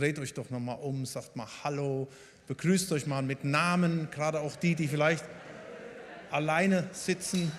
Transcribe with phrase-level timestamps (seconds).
[0.00, 2.08] dreht euch doch nochmal um, sagt mal Hallo,
[2.46, 5.24] begrüßt euch mal mit Namen, gerade auch die, die vielleicht
[6.30, 7.52] alleine sitzen.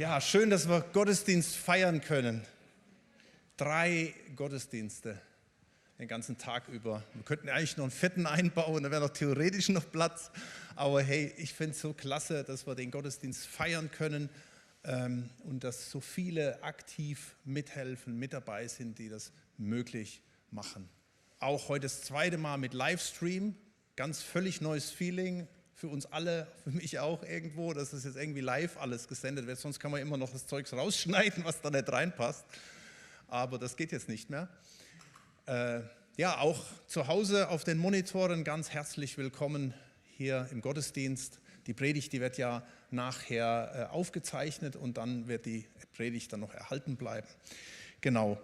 [0.00, 2.42] Ja, schön, dass wir Gottesdienst feiern können.
[3.58, 5.20] Drei Gottesdienste
[5.98, 7.04] den ganzen Tag über.
[7.12, 10.30] Wir könnten eigentlich noch einen vierten einbauen, da wäre noch theoretisch noch Platz.
[10.74, 14.30] Aber hey, ich finde es so klasse, dass wir den Gottesdienst feiern können
[14.84, 20.88] ähm, und dass so viele aktiv mithelfen, mit dabei sind, die das möglich machen.
[21.40, 23.54] Auch heute das zweite Mal mit Livestream,
[23.96, 25.46] ganz völlig neues Feeling,
[25.80, 29.58] für uns alle, für mich auch irgendwo, dass es jetzt irgendwie live alles gesendet wird.
[29.58, 32.44] Sonst kann man immer noch das Zeugs rausschneiden, was da nicht reinpasst.
[33.28, 34.50] Aber das geht jetzt nicht mehr.
[35.46, 35.80] Äh,
[36.18, 39.72] ja, auch zu Hause auf den Monitoren ganz herzlich willkommen
[40.18, 41.40] hier im Gottesdienst.
[41.66, 46.52] Die Predigt, die wird ja nachher äh, aufgezeichnet und dann wird die Predigt dann noch
[46.52, 47.26] erhalten bleiben.
[48.02, 48.38] Genau.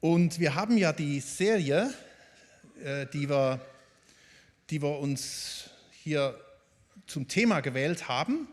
[0.00, 1.90] Und wir haben ja die Serie,
[2.84, 3.62] äh, die wir,
[4.70, 6.38] die wir uns hier
[7.06, 8.48] zum Thema gewählt haben,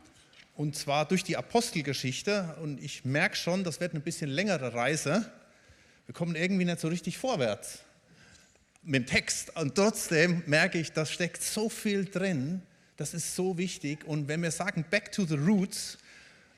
[0.55, 2.57] und zwar durch die Apostelgeschichte.
[2.61, 5.31] Und ich merke schon, das wird eine bisschen längere Reise.
[6.07, 7.79] Wir kommen irgendwie nicht so richtig vorwärts
[8.81, 9.55] mit dem Text.
[9.55, 12.63] Und trotzdem merke ich, da steckt so viel drin,
[12.95, 14.05] das ist so wichtig.
[14.05, 15.99] Und wenn wir sagen, back to the roots,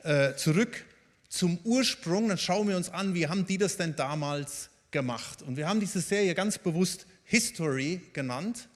[0.03, 0.85] äh, zurück
[1.27, 5.41] zum Ursprung, dann schauen wir uns an, wie haben die das denn damals gemacht.
[5.41, 8.69] Und wir haben diese Serie ganz bewusst History genannt,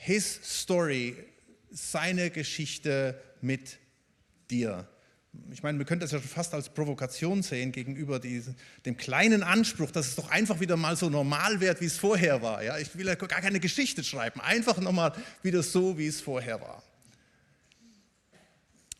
[0.00, 1.14] his story,
[1.70, 3.78] seine Geschichte mit
[4.50, 4.88] dir.
[5.52, 9.42] Ich meine, wir könnten das ja schon fast als Provokation sehen gegenüber diesem, dem kleinen
[9.42, 12.64] Anspruch, dass es doch einfach wieder mal so normal wird, wie es vorher war.
[12.64, 12.78] Ja?
[12.78, 15.12] Ich will ja gar keine Geschichte schreiben, einfach nochmal
[15.42, 16.82] wieder so, wie es vorher war.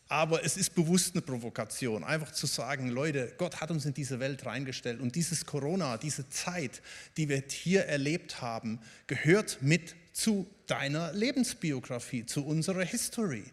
[0.07, 4.19] Aber es ist bewusst eine Provokation, einfach zu sagen, Leute, Gott hat uns in diese
[4.19, 6.81] Welt reingestellt und dieses Corona, diese Zeit,
[7.17, 13.45] die wir hier erlebt haben, gehört mit zu deiner Lebensbiografie, zu unserer History.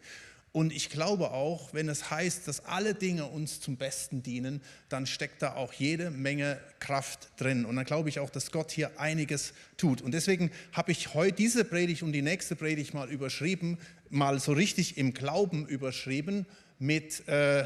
[0.50, 5.06] Und ich glaube auch, wenn es heißt, dass alle Dinge uns zum Besten dienen, dann
[5.06, 7.64] steckt da auch jede Menge Kraft drin.
[7.64, 10.00] Und dann glaube ich auch, dass Gott hier einiges tut.
[10.00, 14.52] Und deswegen habe ich heute diese Predigt und die nächste Predigt mal überschrieben, mal so
[14.52, 16.47] richtig im Glauben überschrieben
[16.78, 17.64] mit, äh,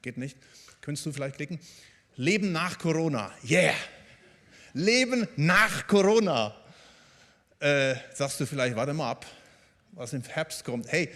[0.00, 0.38] geht nicht,
[0.80, 1.60] könntest du vielleicht klicken,
[2.16, 3.30] Leben nach Corona.
[3.48, 3.74] Yeah!
[4.72, 6.56] Leben nach Corona
[7.62, 9.24] äh, sagst du vielleicht, warte mal ab,
[9.92, 10.90] was im Herbst kommt.
[10.90, 11.10] Hey,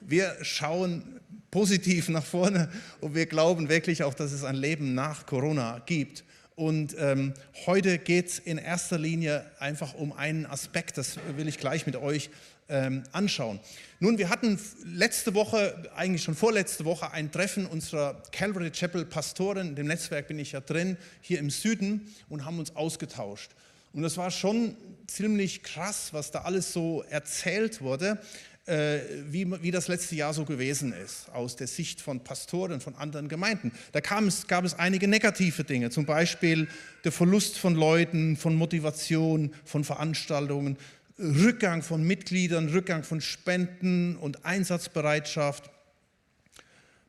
[0.00, 1.20] wir schauen
[1.50, 2.70] positiv nach vorne
[3.00, 6.24] und wir glauben wirklich auch, dass es ein Leben nach Corona gibt.
[6.56, 7.34] Und ähm,
[7.66, 11.96] heute geht es in erster Linie einfach um einen Aspekt, das will ich gleich mit
[11.96, 12.30] euch
[12.68, 13.60] ähm, anschauen.
[14.00, 19.74] Nun, wir hatten letzte Woche, eigentlich schon vorletzte Woche, ein Treffen unserer Calvary Chapel Pastoren,
[19.74, 23.50] dem Netzwerk bin ich ja drin, hier im Süden und haben uns ausgetauscht.
[23.92, 24.76] Und das war schon
[25.06, 28.20] ziemlich krass, was da alles so erzählt wurde,
[28.64, 32.94] äh, wie, wie das letzte Jahr so gewesen ist, aus der Sicht von Pastoren von
[32.94, 33.72] anderen Gemeinden.
[33.90, 36.68] Da kam es, gab es einige negative Dinge, zum Beispiel
[37.04, 40.76] der Verlust von Leuten, von Motivation, von Veranstaltungen,
[41.18, 45.70] Rückgang von Mitgliedern, Rückgang von Spenden und Einsatzbereitschaft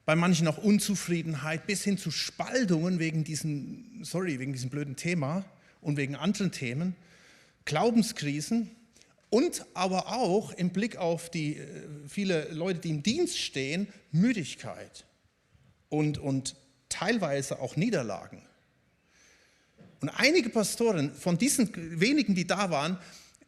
[0.05, 5.45] bei manchen auch Unzufriedenheit bis hin zu Spaltungen wegen diesem, sorry, wegen diesem blöden Thema
[5.83, 6.95] und wegen anderen Themen,
[7.65, 8.71] Glaubenskrisen
[9.29, 11.67] und aber auch im Blick auf die äh,
[12.07, 15.05] viele Leute, die im Dienst stehen, Müdigkeit
[15.89, 16.55] und, und
[16.89, 18.41] teilweise auch Niederlagen.
[20.01, 22.97] Und einige Pastoren, von diesen wenigen, die da waren,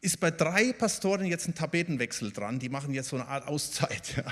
[0.01, 2.59] ist bei drei Pastoren jetzt ein Tapetenwechsel dran.
[2.59, 4.24] Die machen jetzt so eine Art Auszeit, ja.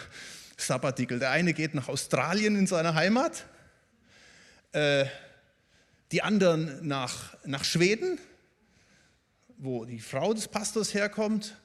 [0.55, 1.19] Sabbatical.
[1.19, 3.45] Der eine geht nach Australien in seine Heimat.
[4.71, 5.05] Äh,
[6.13, 8.19] die anderen nach, nach Schweden,
[9.57, 11.57] wo die Frau des Pastors herkommt.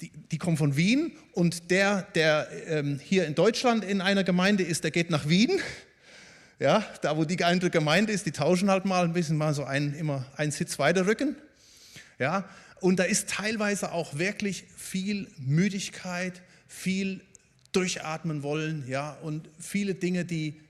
[0.00, 4.62] Die, die kommt von Wien und der, der ähm, hier in Deutschland in einer Gemeinde
[4.62, 5.60] ist, der geht nach Wien.
[6.60, 9.64] Ja, da wo die andere Gemeinde ist, die tauschen halt mal ein bisschen mal so
[9.64, 11.34] ein, immer einen Sitz weiter rücken.
[12.20, 12.48] Ja,
[12.80, 17.20] und da ist teilweise auch wirklich viel Müdigkeit, viel
[17.72, 20.60] durchatmen wollen, ja, und viele Dinge, die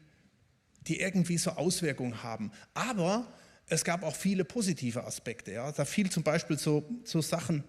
[0.89, 2.53] die irgendwie so Auswirkungen haben.
[2.75, 3.27] Aber
[3.69, 5.53] es gab auch viele positive Aspekte.
[5.53, 5.73] Ja.
[5.73, 7.65] Da fiel zum Beispiel so, so Sachen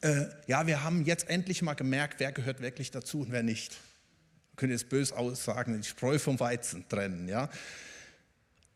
[0.00, 3.72] äh, ja, wir haben jetzt endlich mal gemerkt, wer gehört wirklich dazu und wer nicht.
[3.72, 7.28] Wir können jetzt bös aussagen, die Spreu vom Weizen trennen.
[7.28, 7.48] Ja?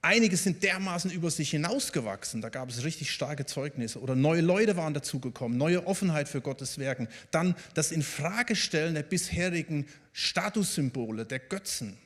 [0.00, 4.76] Einige sind dermaßen über sich hinausgewachsen, da gab es richtig starke Zeugnisse oder neue Leute
[4.76, 7.08] waren dazugekommen, neue Offenheit für Gottes Werken.
[7.30, 11.98] Dann das Infragestellen der bisherigen Statussymbole, der Götzen.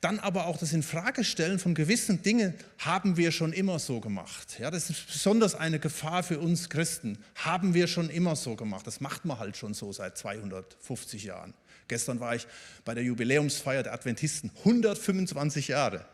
[0.00, 4.58] Dann aber auch das Infragestellen von gewissen Dingen haben wir schon immer so gemacht.
[4.58, 7.18] Ja, das ist besonders eine Gefahr für uns Christen.
[7.36, 8.86] Haben wir schon immer so gemacht.
[8.86, 11.54] Das macht man halt schon so seit 250 Jahren.
[11.88, 12.46] Gestern war ich
[12.84, 16.04] bei der Jubiläumsfeier der Adventisten, 125 Jahre.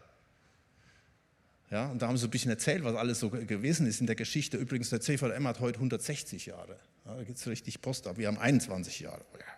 [1.71, 4.17] Ja, und da haben sie ein bisschen erzählt, was alles so gewesen ist in der
[4.17, 4.57] Geschichte.
[4.57, 6.79] Übrigens, der CVM hat heute 160 Jahre.
[7.05, 8.17] Ja, da geht es richtig Post ab.
[8.17, 9.25] Wir haben 21 Jahre.
[9.39, 9.58] Ja.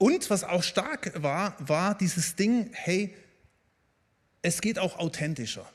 [0.00, 3.14] Und was auch stark war, war dieses Ding, hey,
[4.40, 5.70] es geht auch authentischer,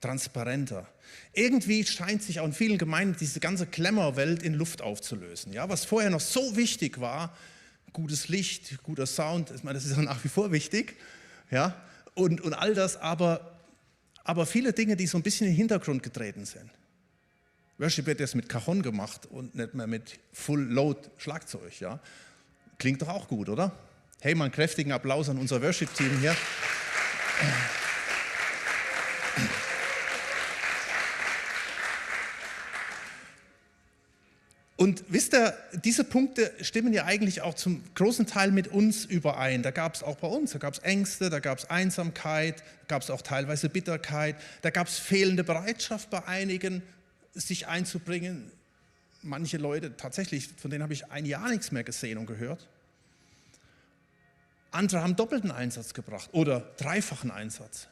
[0.00, 0.88] transparenter.
[1.32, 5.52] Irgendwie scheint sich auch in vielen Gemeinden diese ganze Glamour-Welt in Luft aufzulösen.
[5.52, 7.36] Ja, was vorher noch so wichtig war,
[7.92, 10.96] gutes Licht, guter Sound, ich meine, das ist auch nach wie vor wichtig,
[11.52, 11.80] ja,
[12.14, 13.60] und, und all das, aber,
[14.24, 16.68] aber viele Dinge, die so ein bisschen in den Hintergrund getreten sind.
[17.78, 22.00] Worship wird jetzt mit Cajon gemacht und nicht mehr mit Full Load Schlagzeug, ja.
[22.78, 23.72] Klingt doch auch gut, oder?
[24.20, 26.36] Hey, mal einen kräftigen Applaus an unser Worship-Team hier.
[34.76, 39.62] Und wisst ihr, diese Punkte stimmen ja eigentlich auch zum großen Teil mit uns überein.
[39.62, 42.86] Da gab es auch bei uns, da gab es Ängste, da gab es Einsamkeit, da
[42.88, 46.82] gab es auch teilweise Bitterkeit, da gab es fehlende Bereitschaft bei einigen,
[47.32, 48.50] sich einzubringen.
[49.26, 52.68] Manche Leute, tatsächlich, von denen habe ich ein Jahr nichts mehr gesehen und gehört.
[54.70, 57.88] Andere haben doppelten Einsatz gebracht oder dreifachen Einsatz.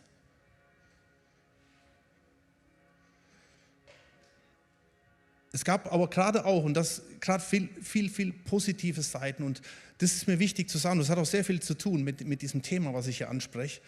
[5.53, 9.61] Es gab aber gerade auch, und das gerade viel, viel, viel positive Seiten, und
[9.99, 12.43] das ist mir wichtig zu sagen, das hat auch sehr viel zu tun mit, mit
[12.43, 13.81] diesem Thema, was ich hier anspreche.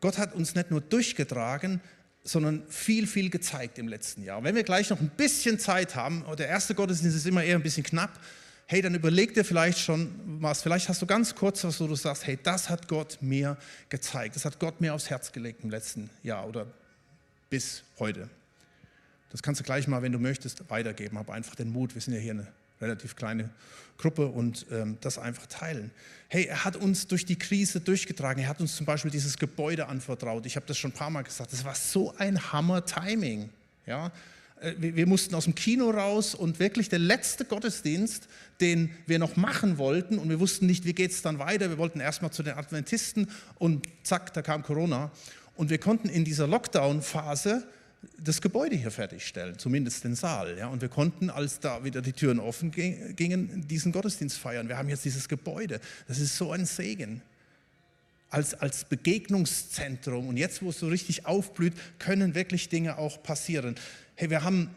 [0.00, 1.80] Gott hat uns nicht nur durchgetragen,
[2.24, 4.44] sondern viel, viel gezeigt im letzten Jahr.
[4.44, 7.62] Wenn wir gleich noch ein bisschen Zeit haben, der erste Gottesdienst ist immer eher ein
[7.62, 8.18] bisschen knapp,
[8.66, 10.10] hey, dann überleg dir vielleicht schon
[10.40, 10.62] was.
[10.62, 13.58] Vielleicht hast du ganz kurz was, wo du sagst, hey, das hat Gott mir
[13.88, 14.36] gezeigt.
[14.36, 16.66] Das hat Gott mir aufs Herz gelegt im letzten Jahr oder
[17.50, 18.30] bis heute.
[19.30, 21.18] Das kannst du gleich mal, wenn du möchtest, weitergeben.
[21.18, 21.94] Hab einfach den Mut.
[21.94, 22.46] Wir sind ja hier eine
[22.82, 23.50] relativ kleine
[23.96, 25.90] Gruppe und ähm, das einfach teilen.
[26.28, 28.42] Hey, er hat uns durch die Krise durchgetragen.
[28.42, 30.44] Er hat uns zum Beispiel dieses Gebäude anvertraut.
[30.44, 31.52] Ich habe das schon ein paar Mal gesagt.
[31.52, 33.50] Das war so ein Hammer-Timing.
[33.86, 34.12] Ja,
[34.60, 38.28] äh, wir mussten aus dem Kino raus und wirklich der letzte Gottesdienst,
[38.60, 41.68] den wir noch machen wollten und wir wussten nicht, wie geht es dann weiter.
[41.68, 45.10] Wir wollten erstmal zu den Adventisten und zack, da kam Corona.
[45.54, 47.66] Und wir konnten in dieser Lockdown-Phase
[48.18, 50.56] das Gebäude hier fertigstellen, zumindest den Saal.
[50.58, 50.68] Ja.
[50.68, 54.68] Und wir konnten, als da wieder die Türen offen gingen, diesen Gottesdienst feiern.
[54.68, 55.80] Wir haben jetzt dieses Gebäude.
[56.08, 57.22] Das ist so ein Segen.
[58.30, 60.28] Als, als Begegnungszentrum.
[60.28, 63.74] Und jetzt, wo es so richtig aufblüht, können wirklich Dinge auch passieren.
[64.14, 64.70] Hey, wir haben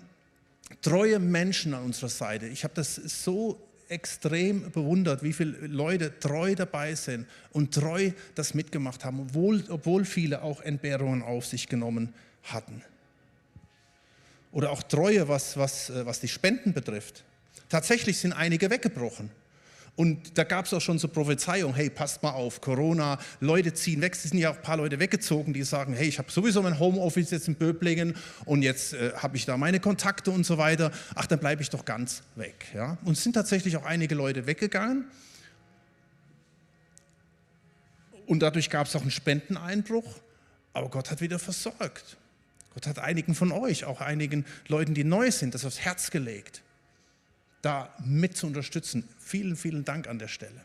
[0.82, 2.48] treue Menschen an unserer Seite.
[2.48, 8.54] Ich habe das so extrem bewundert, wie viele Leute treu dabei sind und treu das
[8.54, 12.14] mitgemacht haben, obwohl, obwohl viele auch Entbehrungen auf sich genommen
[12.44, 12.82] hatten.
[14.56, 17.26] Oder auch Treue, was, was, äh, was die Spenden betrifft.
[17.68, 19.30] Tatsächlich sind einige weggebrochen.
[19.98, 24.00] Und da gab es auch schon so Prophezeiung, hey, passt mal auf, Corona, Leute ziehen
[24.00, 24.14] weg.
[24.14, 26.80] Es sind ja auch ein paar Leute weggezogen, die sagen, hey, ich habe sowieso mein
[26.80, 30.90] Homeoffice jetzt in Böblingen und jetzt äh, habe ich da meine Kontakte und so weiter.
[31.16, 32.66] Ach, dann bleibe ich doch ganz weg.
[32.74, 32.98] Ja?
[33.04, 35.04] Und es sind tatsächlich auch einige Leute weggegangen.
[38.26, 40.20] Und dadurch gab es auch einen Spendeneinbruch.
[40.72, 42.18] Aber Gott hat wieder versorgt.
[42.76, 46.62] Gott hat einigen von euch, auch einigen Leuten, die neu sind, das aufs Herz gelegt,
[47.62, 49.08] da mit zu unterstützen.
[49.18, 50.62] Vielen, vielen Dank an der Stelle.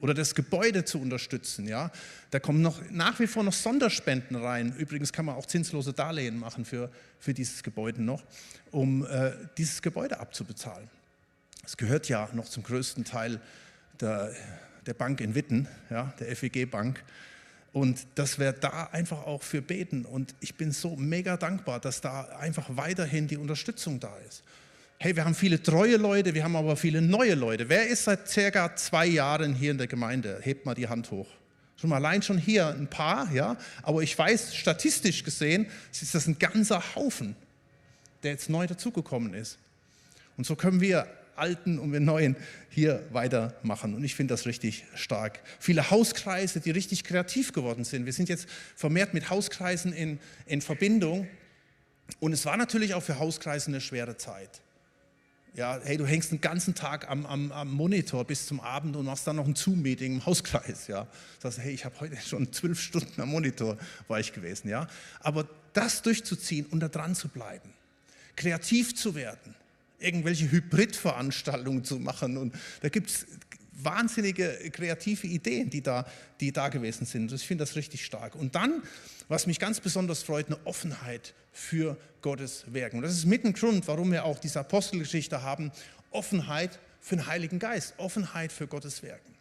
[0.00, 1.68] Oder das Gebäude zu unterstützen.
[1.68, 1.92] Ja?
[2.32, 4.74] Da kommen noch, nach wie vor noch Sonderspenden rein.
[4.76, 8.24] Übrigens kann man auch zinslose Darlehen machen für, für dieses Gebäude noch,
[8.72, 10.90] um äh, dieses Gebäude abzubezahlen.
[11.64, 13.40] Es gehört ja noch zum größten Teil
[14.00, 14.32] der,
[14.86, 17.02] der Bank in Witten, ja, der FEG Bank.
[17.74, 20.04] Und dass wir da einfach auch für beten.
[20.04, 24.44] Und ich bin so mega dankbar, dass da einfach weiterhin die Unterstützung da ist.
[24.98, 27.68] Hey, wir haben viele treue Leute, wir haben aber viele neue Leute.
[27.68, 30.38] Wer ist seit circa zwei Jahren hier in der Gemeinde?
[30.40, 31.26] Hebt mal die Hand hoch.
[31.76, 33.56] Schon allein schon hier ein paar, ja.
[33.82, 37.34] Aber ich weiß, statistisch gesehen ist das ein ganzer Haufen,
[38.22, 39.58] der jetzt neu dazugekommen ist.
[40.36, 42.36] Und so können wir Alten und wir Neuen
[42.70, 43.94] hier weitermachen.
[43.94, 45.40] Und ich finde das richtig stark.
[45.60, 48.06] Viele Hauskreise, die richtig kreativ geworden sind.
[48.06, 51.28] Wir sind jetzt vermehrt mit Hauskreisen in, in Verbindung.
[52.20, 54.60] Und es war natürlich auch für Hauskreise eine schwere Zeit.
[55.54, 59.04] Ja, hey, du hängst den ganzen Tag am, am, am Monitor bis zum Abend und
[59.04, 60.88] machst dann noch ein Zoom-Meeting im Hauskreis.
[60.88, 61.06] Ja,
[61.38, 64.68] sagst, hey, ich habe heute schon zwölf Stunden am Monitor war ich gewesen.
[64.68, 64.88] Ja,
[65.20, 67.72] aber das durchzuziehen und da dran zu bleiben,
[68.34, 69.54] kreativ zu werden,
[69.98, 73.26] irgendwelche Hybridveranstaltungen zu machen und da gibt es
[73.72, 76.06] wahnsinnige kreative Ideen, die da,
[76.40, 77.32] die da gewesen sind.
[77.32, 78.34] Ich finde das richtig stark.
[78.34, 78.82] Und dann,
[79.28, 82.98] was mich ganz besonders freut, eine Offenheit für Gottes Werken.
[82.98, 85.70] Und das ist mit ein Grund, warum wir auch diese Apostelgeschichte haben,
[86.10, 89.33] Offenheit für den Heiligen Geist, Offenheit für Gottes Werken.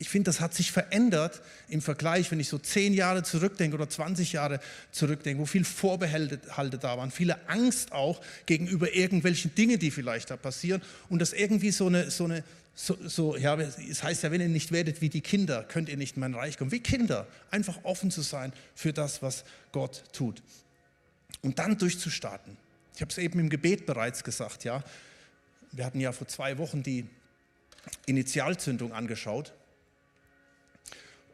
[0.00, 3.88] Ich finde, das hat sich verändert im Vergleich, wenn ich so zehn Jahre zurückdenke oder
[3.88, 4.60] 20 Jahre
[4.92, 10.36] zurückdenke, wo viel Vorbehalte da waren, viele Angst auch gegenüber irgendwelchen Dingen, die vielleicht da
[10.36, 12.44] passieren und das irgendwie so eine, so eine
[12.76, 15.96] so, so, ja, es heißt ja, wenn ihr nicht werdet wie die Kinder, könnt ihr
[15.96, 16.70] nicht in mein Reich kommen.
[16.70, 20.44] Wie Kinder, einfach offen zu sein für das, was Gott tut.
[21.42, 22.56] Und dann durchzustarten.
[22.94, 24.84] Ich habe es eben im Gebet bereits gesagt, ja.
[25.72, 27.04] Wir hatten ja vor zwei Wochen die
[28.06, 29.52] Initialzündung angeschaut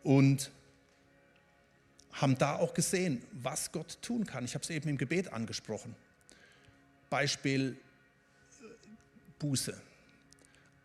[0.04, 0.52] und
[2.12, 4.44] haben da auch gesehen, was Gott tun kann.
[4.44, 5.96] Ich habe es eben im Gebet angesprochen.
[7.10, 7.76] Beispiel
[8.60, 8.64] äh,
[9.40, 9.74] Buße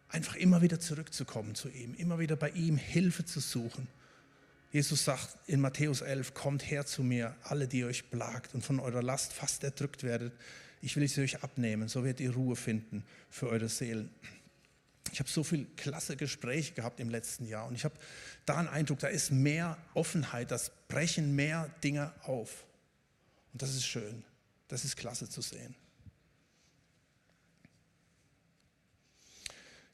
[0.10, 3.88] einfach immer wieder zurückzukommen zu ihm, immer wieder bei ihm Hilfe zu suchen.
[4.72, 8.80] Jesus sagt in Matthäus 11, kommt her zu mir, alle, die euch plagt und von
[8.80, 10.34] eurer Last fast erdrückt werdet.
[10.82, 14.10] Ich will sie euch abnehmen, so werdet ihr Ruhe finden für eure Seelen.
[15.12, 17.96] Ich habe so viele klasse Gespräche gehabt im letzten Jahr und ich habe
[18.46, 22.66] da einen Eindruck, da ist mehr Offenheit, das brechen mehr Dinge auf.
[23.54, 24.24] Und das ist schön,
[24.68, 25.76] das ist klasse zu sehen.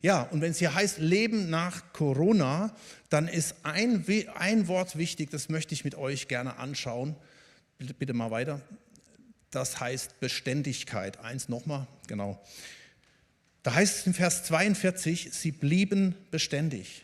[0.06, 2.76] Ja, und wenn es hier heißt Leben nach Corona,
[3.10, 7.16] dann ist ein, ein Wort wichtig, das möchte ich mit euch gerne anschauen.
[7.80, 8.62] Bitte, bitte mal weiter.
[9.50, 11.18] Das heißt Beständigkeit.
[11.22, 12.40] Eins nochmal, genau.
[13.66, 17.04] Da heißt es in Vers 42, sie blieben beständig.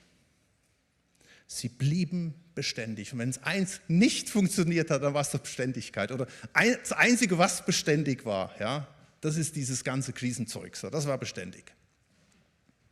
[1.47, 3.11] Sie blieben beständig.
[3.11, 6.11] Und wenn es eins nicht funktioniert hat, dann war es doch Beständigkeit.
[6.11, 8.87] Oder das Einzige, was beständig war, ja,
[9.21, 10.77] das ist dieses ganze Krisenzeug.
[10.79, 11.63] Das war beständig.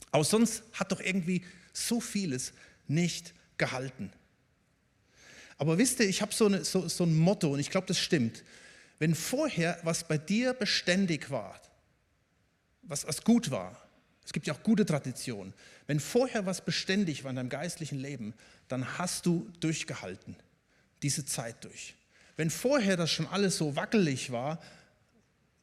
[0.09, 2.53] Aber sonst hat doch irgendwie so vieles
[2.87, 4.11] nicht gehalten.
[5.59, 8.43] Aber wisst ihr, ich habe so, so, so ein Motto und ich glaube, das stimmt.
[8.97, 11.61] Wenn vorher was bei dir beständig war,
[12.89, 13.77] was, was gut war,
[14.25, 15.53] es gibt ja auch gute Traditionen,
[15.87, 18.33] wenn vorher was beständig war in deinem geistlichen Leben,
[18.67, 20.35] dann hast du durchgehalten,
[21.01, 21.95] diese Zeit durch.
[22.35, 24.61] Wenn vorher das schon alles so wackelig war,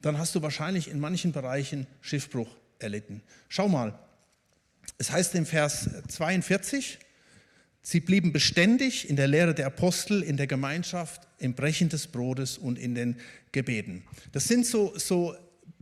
[0.00, 3.23] dann hast du wahrscheinlich in manchen Bereichen Schiffbruch erlitten.
[3.49, 3.99] Schau mal,
[4.99, 6.99] es heißt im Vers 42,
[7.83, 12.59] sie blieben beständig in der Lehre der Apostel, in der Gemeinschaft, im Brechen des Brotes
[12.59, 13.16] und in den
[13.52, 14.04] Gebeten.
[14.33, 15.37] Das sind so, so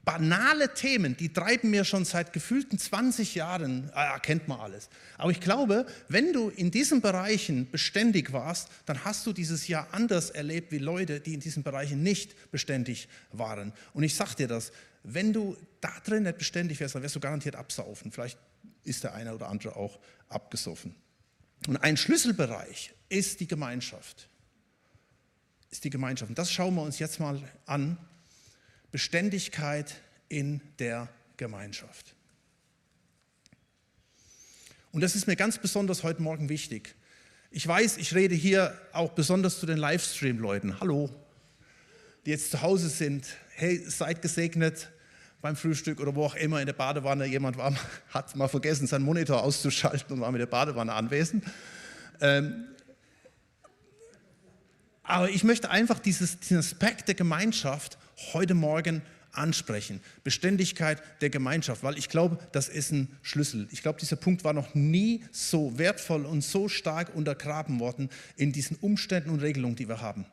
[0.05, 4.89] banale Themen, die treiben mir schon seit gefühlten 20 Jahren, ah, kennt man alles.
[5.17, 9.89] Aber ich glaube, wenn du in diesen Bereichen beständig warst, dann hast du dieses Jahr
[9.93, 13.73] anders erlebt wie Leute, die in diesen Bereichen nicht beständig waren.
[13.93, 17.21] Und ich sage dir das, wenn du da drin nicht beständig wärst, dann wirst du
[17.21, 18.11] garantiert absaufen.
[18.11, 18.39] Vielleicht
[18.85, 20.95] ist der eine oder andere auch abgesoffen.
[21.67, 24.29] Und ein Schlüsselbereich ist die Gemeinschaft.
[25.71, 26.31] Ist die Gemeinschaft.
[26.31, 27.97] Und das schauen wir uns jetzt mal an.
[28.95, 29.93] Beständigkeit
[30.29, 32.15] in der Gemeinschaft.
[34.93, 36.95] Und das ist mir ganz besonders heute Morgen wichtig.
[37.51, 40.79] Ich weiß, ich rede hier auch besonders zu den Livestream-Leuten.
[40.79, 41.11] Hallo,
[42.25, 43.27] die jetzt zu Hause sind.
[43.57, 44.93] Hey, seid gesegnet
[45.43, 47.27] beim Frühstück oder wo auch immer in der Badewanne.
[47.27, 47.75] Jemand war,
[48.11, 51.43] hat mal vergessen, seinen Monitor auszuschalten und war mit der Badewanne anwesend.
[52.21, 52.67] Ähm,
[55.03, 57.99] aber ich möchte einfach dieses, diesen Aspekt der Gemeinschaft
[58.33, 59.03] heute Morgen
[59.33, 60.01] ansprechen.
[60.23, 63.69] Beständigkeit der Gemeinschaft, weil ich glaube, das ist ein Schlüssel.
[63.71, 68.53] Ich glaube, dieser Punkt war noch nie so wertvoll und so stark untergraben worden in
[68.53, 70.27] diesen Umständen und Regelungen, die wir haben.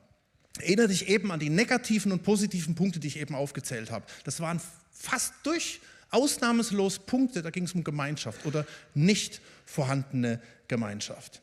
[0.60, 4.06] Erinnere dich eben an die negativen und positiven Punkte, die ich eben aufgezählt habe.
[4.24, 4.62] Das waren
[4.92, 11.42] fast durch ausnahmslos Punkte, da ging es um Gemeinschaft oder nicht vorhandene Gemeinschaft.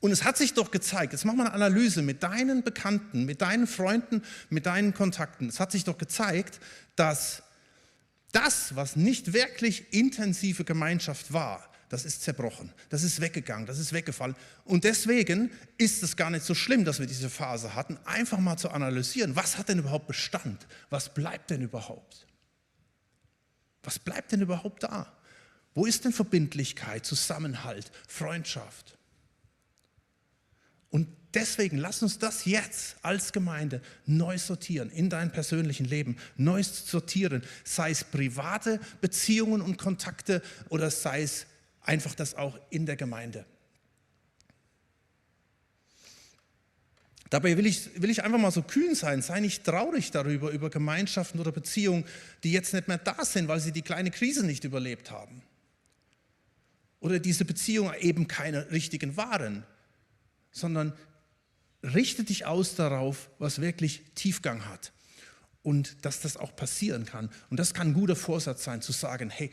[0.00, 3.40] Und es hat sich doch gezeigt, jetzt mach mal eine Analyse mit deinen Bekannten, mit
[3.40, 5.48] deinen Freunden, mit deinen Kontakten.
[5.48, 6.60] Es hat sich doch gezeigt,
[6.94, 7.42] dass
[8.32, 13.92] das, was nicht wirklich intensive Gemeinschaft war, das ist zerbrochen, das ist weggegangen, das ist
[13.92, 14.36] weggefallen.
[14.64, 18.58] Und deswegen ist es gar nicht so schlimm, dass wir diese Phase hatten, einfach mal
[18.58, 20.66] zu analysieren, was hat denn überhaupt Bestand?
[20.90, 22.26] Was bleibt denn überhaupt?
[23.82, 25.12] Was bleibt denn überhaupt da?
[25.74, 28.97] Wo ist denn Verbindlichkeit, Zusammenhalt, Freundschaft?
[30.90, 36.62] Und deswegen lass uns das jetzt als Gemeinde neu sortieren, in deinem persönlichen Leben neu
[36.62, 41.46] sortieren, sei es private Beziehungen und Kontakte oder sei es
[41.82, 43.44] einfach das auch in der Gemeinde.
[47.30, 50.70] Dabei will ich, will ich einfach mal so kühn sein, sei nicht traurig darüber, über
[50.70, 52.04] Gemeinschaften oder Beziehungen,
[52.42, 55.42] die jetzt nicht mehr da sind, weil sie die kleine Krise nicht überlebt haben.
[57.00, 59.64] Oder diese Beziehungen eben keine richtigen waren,
[60.50, 60.92] sondern
[61.82, 64.92] richte dich aus darauf, was wirklich Tiefgang hat.
[65.62, 67.30] Und dass das auch passieren kann.
[67.50, 69.50] Und das kann ein guter Vorsatz sein, zu sagen, hey,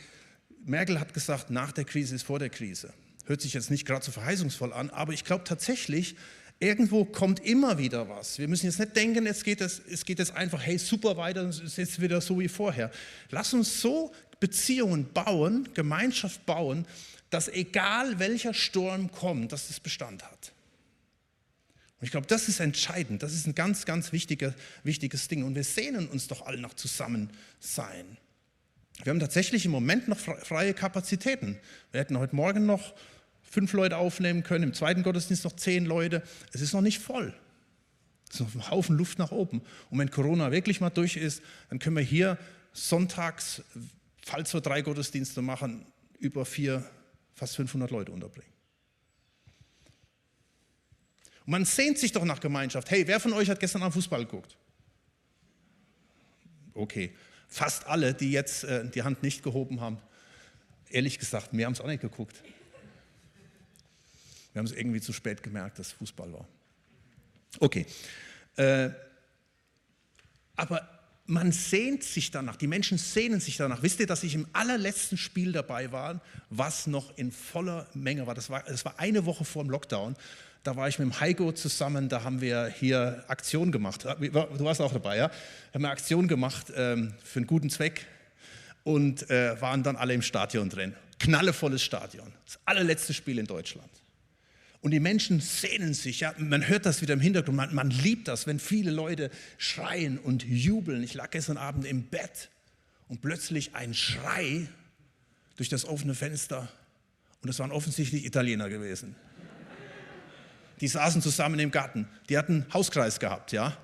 [0.63, 2.93] Merkel hat gesagt, nach der Krise ist vor der Krise.
[3.25, 6.15] Hört sich jetzt nicht gerade so verheißungsvoll an, aber ich glaube tatsächlich,
[6.59, 8.39] Irgendwo kommt immer wieder was.
[8.39, 11.41] Wir müssen jetzt nicht denken, es geht es, es geht jetzt einfach, hey, super weiter,
[11.49, 12.91] es ist jetzt wieder so wie vorher.
[13.29, 16.85] Lass uns so Beziehungen bauen, Gemeinschaft bauen,
[17.29, 20.53] dass egal welcher Sturm kommt, dass es Bestand hat.
[22.05, 23.23] Ich glaube, das ist entscheidend.
[23.23, 25.43] Das ist ein ganz, ganz wichtiger, wichtiges Ding.
[25.43, 28.17] Und wir sehnen uns doch alle nach zusammen sein.
[29.03, 31.57] Wir haben tatsächlich im Moment noch freie Kapazitäten.
[31.91, 32.93] Wir hätten heute Morgen noch
[33.41, 36.21] fünf Leute aufnehmen können, im zweiten Gottesdienst noch zehn Leute.
[36.53, 37.33] Es ist noch nicht voll.
[38.29, 39.63] Es ist noch ein Haufen Luft nach oben.
[39.89, 42.37] Und wenn Corona wirklich mal durch ist, dann können wir hier
[42.71, 43.63] sonntags,
[44.23, 45.87] falls wir drei Gottesdienste machen,
[46.19, 46.87] über vier,
[47.33, 48.54] fast 500 Leute unterbringen.
[51.45, 52.89] Man sehnt sich doch nach Gemeinschaft.
[52.89, 54.57] Hey, wer von euch hat gestern am Fußball geguckt?
[56.73, 57.13] Okay,
[57.47, 59.97] fast alle, die jetzt äh, die Hand nicht gehoben haben.
[60.89, 62.35] Ehrlich gesagt, wir haben es auch nicht geguckt.
[64.53, 66.47] Wir haben es irgendwie zu spät gemerkt, dass Fußball war.
[67.59, 67.85] Okay.
[68.55, 68.89] Äh,
[70.55, 70.89] aber
[71.27, 73.81] man sehnt sich danach, die Menschen sehnen sich danach.
[73.81, 78.35] Wisst ihr, dass ich im allerletzten Spiel dabei war, was noch in voller Menge war?
[78.35, 80.15] Das war, das war eine Woche vor dem Lockdown.
[80.65, 84.03] Da war ich mit dem Heiko zusammen, da haben wir hier Aktion gemacht.
[84.03, 85.29] Du warst auch dabei, ja?
[85.71, 88.07] Haben wir Aktion gemacht ähm, für einen guten Zweck
[88.83, 90.95] und äh, waren dann alle im Stadion drin.
[91.19, 92.33] Knallevolles Stadion.
[92.45, 93.91] Das allerletzte Spiel in Deutschland.
[94.81, 98.27] Und die Menschen sehnen sich, ja, man hört das wieder im Hintergrund, man, man liebt
[98.27, 101.03] das, wenn viele Leute schreien und jubeln.
[101.03, 102.49] Ich lag gestern Abend im Bett
[103.07, 104.67] und plötzlich ein Schrei
[105.57, 106.67] durch das offene Fenster
[107.43, 109.15] und es waren offensichtlich Italiener gewesen.
[110.81, 113.77] Die saßen zusammen im Garten, die hatten Hauskreis gehabt, ja.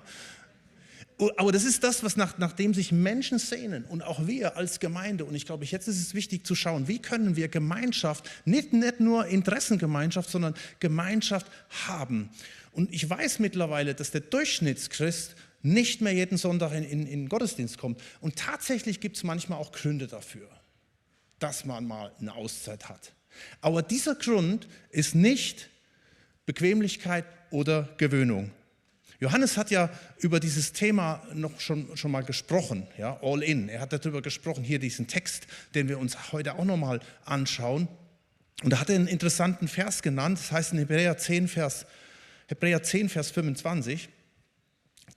[1.36, 5.24] Aber das ist das, was nach, nachdem sich Menschen sehnen und auch wir als Gemeinde.
[5.24, 8.98] Und ich glaube, jetzt ist es wichtig zu schauen, wie können wir Gemeinschaft, nicht, nicht
[8.98, 11.46] nur Interessengemeinschaft, sondern Gemeinschaft
[11.86, 12.30] haben.
[12.72, 17.78] Und ich weiß mittlerweile, dass der Durchschnittschrist nicht mehr jeden Sonntag in, in, in Gottesdienst
[17.78, 18.00] kommt.
[18.20, 20.48] Und tatsächlich gibt es manchmal auch Gründe dafür,
[21.38, 23.12] dass man mal eine Auszeit hat.
[23.60, 25.68] Aber dieser Grund ist nicht
[26.46, 28.50] Bequemlichkeit oder Gewöhnung.
[29.20, 33.68] Johannes hat ja über dieses Thema noch schon, schon mal gesprochen, ja, all in.
[33.68, 37.86] Er hat darüber gesprochen, hier diesen Text, den wir uns heute auch nochmal anschauen.
[38.64, 41.86] Und da hat er einen interessanten Vers genannt, das heißt in Hebräer 10, Vers,
[42.48, 44.08] Hebräer 10, Vers 25.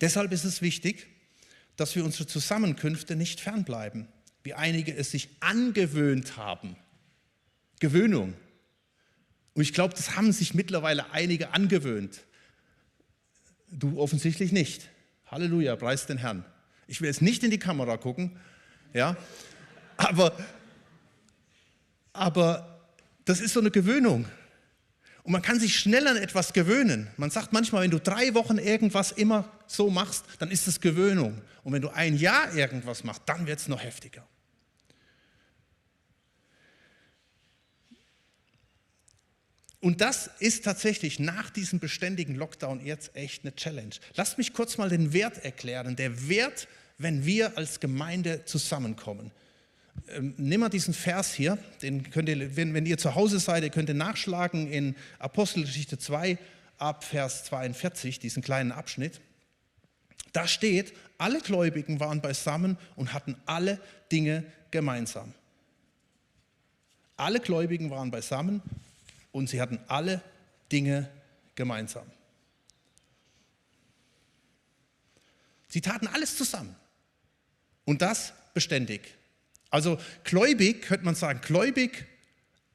[0.01, 1.07] Deshalb ist es wichtig,
[1.75, 4.07] dass wir unsere Zusammenkünfte nicht fernbleiben,
[4.43, 6.75] wie einige es sich angewöhnt haben.
[7.79, 8.35] Gewöhnung.
[9.55, 12.19] Und ich glaube, das haben sich mittlerweile einige angewöhnt.
[13.71, 14.89] Du offensichtlich nicht.
[15.27, 16.45] Halleluja, preis den Herrn.
[16.87, 18.37] Ich will jetzt nicht in die Kamera gucken,
[18.93, 19.17] ja,
[19.97, 20.37] aber,
[22.13, 22.85] aber
[23.23, 24.25] das ist so eine Gewöhnung.
[25.23, 27.07] Und man kann sich schnell an etwas gewöhnen.
[27.17, 31.41] Man sagt manchmal, wenn du drei Wochen irgendwas immer so machst, dann ist es Gewöhnung.
[31.63, 34.27] Und wenn du ein Jahr irgendwas machst, dann wird es noch heftiger.
[39.85, 43.93] Und das ist tatsächlich nach diesem beständigen Lockdown jetzt echt eine Challenge.
[44.15, 45.95] Lasst mich kurz mal den Wert erklären.
[45.95, 46.67] Der Wert,
[46.97, 49.29] wenn wir als Gemeinde zusammenkommen.
[50.07, 53.61] Ähm, nimm mal diesen Vers hier, den könnt ihr, wenn, wenn ihr zu Hause seid,
[53.61, 56.39] ihr könnt ihr nachschlagen in Apostelgeschichte 2
[56.79, 59.21] ab Vers 42, diesen kleinen Abschnitt.
[60.33, 63.79] Da steht, alle Gläubigen waren beisammen und hatten alle
[64.11, 65.35] Dinge gemeinsam.
[67.17, 68.63] Alle Gläubigen waren beisammen
[69.35, 70.21] und sie hatten alle
[70.71, 71.09] Dinge
[71.55, 72.09] gemeinsam.
[75.67, 76.73] Sie taten alles zusammen
[77.83, 79.01] und das beständig.
[79.69, 82.05] Also gläubig könnte man sagen, gläubig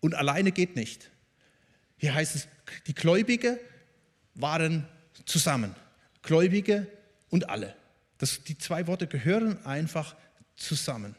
[0.01, 1.11] und alleine geht nicht.
[1.97, 2.49] Hier heißt es,
[2.87, 3.59] die Gläubige
[4.35, 4.87] waren
[5.25, 5.75] zusammen.
[6.21, 6.87] Gläubige
[7.31, 7.75] und alle.
[8.19, 10.15] Das, die zwei Worte gehören einfach
[10.57, 11.17] zusammen.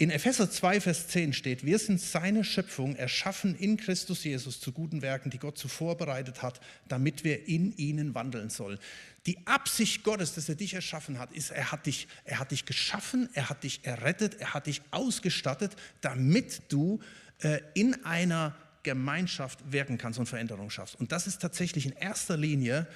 [0.00, 4.72] In Epheser 2, Vers 10 steht, wir sind seine Schöpfung, erschaffen in Christus Jesus zu
[4.72, 6.58] guten Werken, die Gott zuvor bereitet hat,
[6.88, 8.78] damit wir in ihnen wandeln sollen.
[9.26, 12.64] Die Absicht Gottes, dass er dich erschaffen hat, ist, er hat dich, er hat dich
[12.64, 17.00] geschaffen, er hat dich errettet, er hat dich ausgestattet, damit du
[17.40, 20.98] äh, in einer Gemeinschaft wirken kannst und Veränderung schaffst.
[20.98, 22.86] Und das ist tatsächlich in erster Linie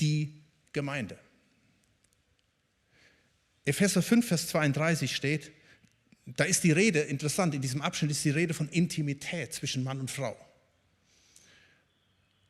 [0.00, 0.32] die
[0.72, 1.18] Gemeinde.
[3.66, 5.52] Epheser 5, Vers 32 steht,
[6.36, 10.00] da ist die Rede, interessant, in diesem Abschnitt ist die Rede von Intimität zwischen Mann
[10.00, 10.36] und Frau.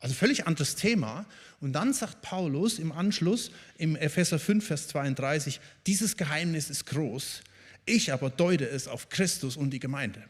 [0.01, 1.27] Also völlig anderes Thema.
[1.61, 7.43] Und dann sagt Paulus im Anschluss im Epheser 5, Vers 32, dieses Geheimnis ist groß,
[7.85, 10.23] ich aber deute es auf Christus und die Gemeinde.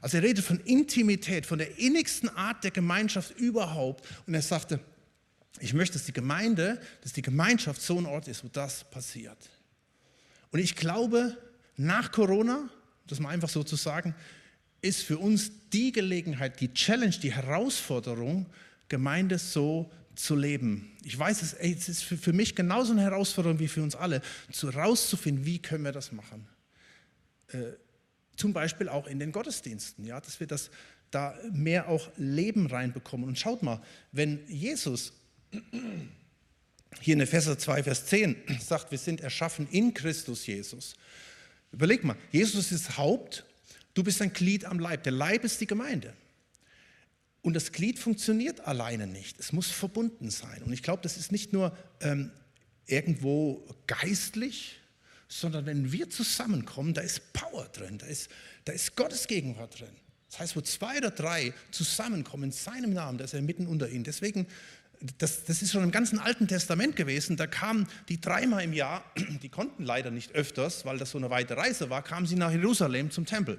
[0.00, 4.06] Also er redet von Intimität, von der innigsten Art der Gemeinschaft überhaupt.
[4.26, 4.80] Und er sagte,
[5.60, 9.38] ich möchte, dass die Gemeinde, dass die Gemeinschaft so ein Ort ist, wo das passiert.
[10.50, 11.36] Und ich glaube,
[11.76, 12.68] nach Corona
[13.06, 14.14] das mal einfach so zu sagen,
[14.80, 18.46] ist für uns die Gelegenheit, die Challenge, die Herausforderung,
[18.88, 20.92] Gemeinde so zu leben.
[21.02, 25.44] Ich weiß, es ist für mich genauso eine Herausforderung wie für uns alle, zu rauszufinden,
[25.44, 26.46] wie können wir das machen.
[27.48, 27.72] Äh,
[28.36, 30.70] zum Beispiel auch in den Gottesdiensten, ja, dass wir das
[31.10, 33.28] da mehr auch Leben reinbekommen.
[33.28, 33.80] Und schaut mal,
[34.12, 35.12] wenn Jesus
[37.00, 40.94] hier in Epheser 2, Vers 10 sagt, wir sind erschaffen in Christus Jesus,
[41.74, 43.44] Überleg mal, Jesus ist Haupt,
[43.94, 45.02] du bist ein Glied am Leib.
[45.02, 46.14] Der Leib ist die Gemeinde.
[47.42, 49.40] Und das Glied funktioniert alleine nicht.
[49.40, 50.62] Es muss verbunden sein.
[50.62, 52.30] Und ich glaube, das ist nicht nur ähm,
[52.86, 54.78] irgendwo geistlich,
[55.26, 58.30] sondern wenn wir zusammenkommen, da ist Power drin, da ist,
[58.64, 59.96] da ist Gottes Gegenwart drin.
[60.30, 63.88] Das heißt, wo zwei oder drei zusammenkommen in seinem Namen, da ist er mitten unter
[63.88, 64.04] ihnen.
[64.04, 64.46] Deswegen
[65.18, 69.04] das, das ist schon im ganzen Alten Testament gewesen, da kamen die dreimal im Jahr,
[69.42, 72.50] die konnten leider nicht öfters, weil das so eine weite Reise war, kamen sie nach
[72.50, 73.58] Jerusalem zum Tempel.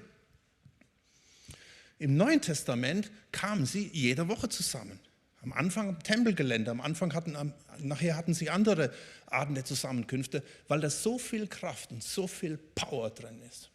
[1.98, 5.00] Im Neuen Testament kamen sie jede Woche zusammen.
[5.42, 8.92] Am Anfang am Tempelgelände, am Anfang hatten, nachher hatten sie andere
[9.28, 13.70] Arten der Zusammenkünfte, weil da so viel Kraft und so viel Power drin ist.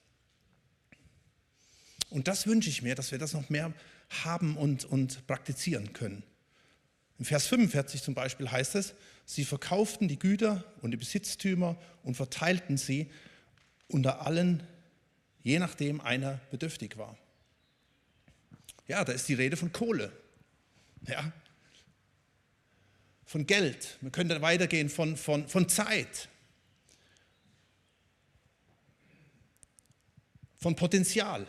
[2.10, 3.72] Und das wünsche ich mir, dass wir das noch mehr
[4.24, 6.24] haben und, und praktizieren können.
[7.20, 8.94] Im Vers 45 zum Beispiel heißt es,
[9.26, 13.10] sie verkauften die Güter und die Besitztümer und verteilten sie
[13.88, 14.66] unter allen,
[15.42, 17.18] je nachdem einer bedürftig war.
[18.88, 20.10] Ja, da ist die Rede von Kohle.
[21.06, 21.30] Ja,
[23.26, 23.98] von Geld.
[24.12, 26.30] Können dann weitergehen von, von, von Zeit.
[30.56, 31.46] Von Potenzial.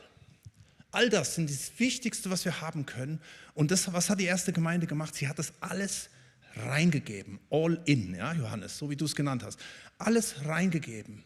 [0.92, 3.22] All das sind das Wichtigste, was wir haben können.
[3.54, 5.16] Und das, was hat die erste Gemeinde gemacht?
[5.16, 6.10] Sie hat das alles
[6.56, 7.40] reingegeben.
[7.50, 9.60] All in, ja, Johannes, so wie du es genannt hast.
[9.98, 11.24] Alles reingegeben.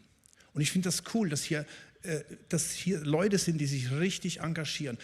[0.54, 1.66] Und ich finde das cool, dass hier,
[2.02, 4.98] äh, dass hier Leute sind, die sich richtig engagieren.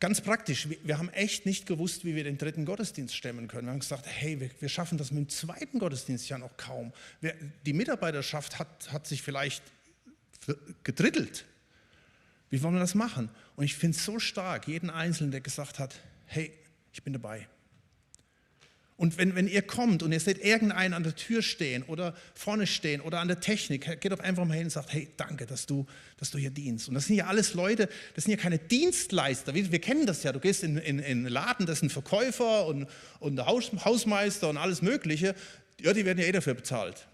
[0.00, 3.68] Ganz praktisch, wir, haben echt nicht gewusst, wie wir den dritten Gottesdienst stemmen können.
[3.68, 6.92] Wir haben gesagt, hey, wir, wir schaffen das mit dem zweiten Gottesdienst ja noch kaum.
[7.20, 9.62] Wir, die Mitarbeiterschaft hat, hat sich vielleicht
[10.82, 11.46] gedrittelt.
[12.50, 13.30] Wie wollen wir das machen?
[13.56, 16.52] Und ich finde es so stark, jeden Einzelnen, der gesagt hat, hey,
[16.92, 17.48] ich bin dabei.
[18.96, 22.66] Und wenn, wenn ihr kommt und ihr seht irgendeinen an der Tür stehen oder vorne
[22.68, 25.66] stehen oder an der Technik, geht doch einfach mal hin und sagt, hey, danke, dass
[25.66, 25.84] du,
[26.16, 26.88] dass du hier dienst.
[26.88, 29.52] Und das sind ja alles Leute, das sind ja keine Dienstleister.
[29.52, 32.86] Wir, wir kennen das ja, du gehst in, in, in Laden, das sind Verkäufer und,
[33.18, 35.34] und Haus, Hausmeister und alles Mögliche.
[35.80, 37.08] Ja, die werden ja eh dafür bezahlt.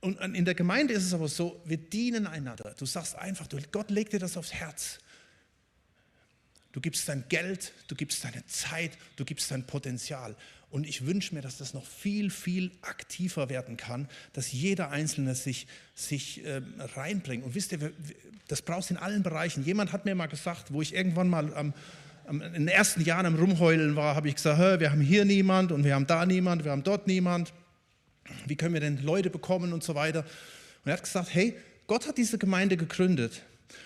[0.00, 2.74] Und in der Gemeinde ist es aber so, wir dienen einander.
[2.78, 4.98] Du sagst einfach, Gott legt dir das aufs Herz.
[6.72, 10.36] Du gibst dein Geld, du gibst deine Zeit, du gibst dein Potenzial.
[10.68, 15.34] Und ich wünsche mir, dass das noch viel, viel aktiver werden kann, dass jeder Einzelne
[15.34, 16.60] sich, sich äh,
[16.94, 17.44] reinbringt.
[17.44, 17.92] Und wisst ihr,
[18.48, 19.64] das brauchst du in allen Bereichen.
[19.64, 21.72] Jemand hat mir mal gesagt, wo ich irgendwann mal am,
[22.26, 25.72] am, in den ersten Jahren am Rumheulen war, habe ich gesagt, wir haben hier niemand
[25.72, 27.54] und wir haben da niemand, wir haben dort niemand
[28.46, 30.20] wie können wir denn Leute bekommen und so weiter.
[30.20, 33.42] Und er hat gesagt, hey, Gott hat diese Gemeinde gegründet.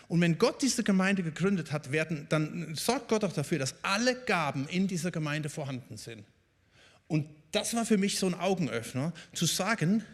[0.08, 4.14] Und wenn Gott diese Gemeinde gegründet hat, werden, dann sorgt Gott auch dafür, dass alle
[4.14, 6.24] Gaben in dieser Gemeinde vorhanden sind.
[7.08, 10.04] Und das war für mich so ein Augenöffner, zu sagen,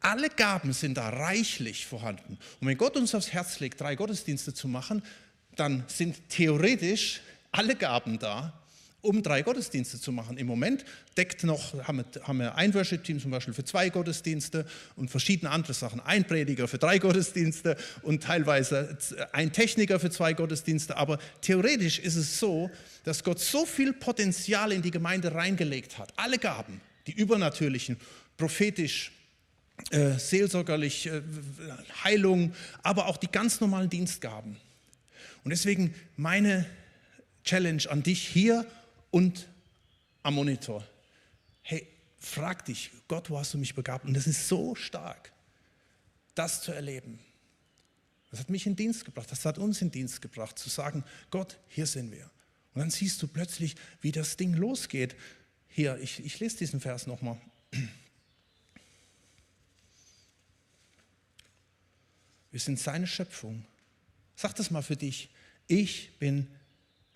[0.00, 2.38] alle Gaben sind da reichlich vorhanden.
[2.60, 5.02] Und wenn Gott uns aufs Herz legt, drei Gottesdienste zu machen,
[5.56, 7.20] dann sind theoretisch
[7.52, 8.59] alle Gaben da
[9.02, 10.36] um drei Gottesdienste zu machen.
[10.36, 10.84] Im Moment
[11.16, 15.50] deckt noch, haben wir, haben wir ein Worship-Team zum Beispiel für zwei Gottesdienste und verschiedene
[15.50, 16.00] andere Sachen.
[16.00, 18.96] Ein Prediger für drei Gottesdienste und teilweise
[19.32, 20.96] ein Techniker für zwei Gottesdienste.
[20.96, 22.70] Aber theoretisch ist es so,
[23.04, 26.12] dass Gott so viel Potenzial in die Gemeinde reingelegt hat.
[26.16, 27.96] Alle Gaben, die übernatürlichen,
[28.36, 29.12] prophetisch,
[29.90, 31.22] äh, seelsorgerlich, äh,
[32.04, 34.56] Heilung, aber auch die ganz normalen Dienstgaben.
[35.42, 36.66] Und deswegen meine
[37.44, 38.66] Challenge an dich hier
[39.10, 39.48] und
[40.22, 40.86] am Monitor.
[41.62, 41.86] Hey,
[42.18, 44.04] frag dich, Gott, wo hast du mich begabt?
[44.04, 45.32] Und das ist so stark,
[46.34, 47.18] das zu erleben.
[48.30, 51.58] Das hat mich in Dienst gebracht, das hat uns in Dienst gebracht, zu sagen, Gott,
[51.68, 52.30] hier sind wir.
[52.74, 55.16] Und dann siehst du plötzlich, wie das Ding losgeht.
[55.68, 57.40] Hier, ich, ich lese diesen Vers nochmal.
[62.50, 63.64] Wir sind seine Schöpfung.
[64.36, 65.30] Sag das mal für dich.
[65.66, 66.48] Ich bin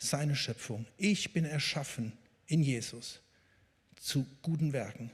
[0.04, 0.86] seine Schöpfung.
[0.96, 2.12] Ich bin erschaffen
[2.46, 3.20] in Jesus
[3.98, 5.10] zu guten Werken,